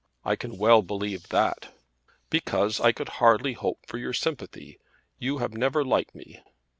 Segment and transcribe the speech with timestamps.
[0.25, 1.75] "I can well believe that."
[2.31, 4.79] "Because I could hardly hope for your sympathy.
[5.19, 6.41] You have never liked me."